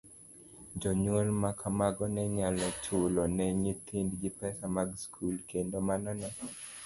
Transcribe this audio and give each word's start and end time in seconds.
Jonyuol 0.79 1.27
ma 1.41 1.51
kamago 1.59 2.05
ne 2.15 2.23
nyalo 2.37 2.65
chulo 2.83 3.21
ne 3.35 3.45
nyithindgi 3.61 4.29
pesa 4.39 4.65
mag 4.75 4.89
skul, 5.03 5.35
kendo 5.49 5.77
mano 5.87 6.11
ne 6.19 6.29